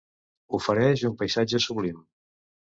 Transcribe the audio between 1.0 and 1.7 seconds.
un paisatge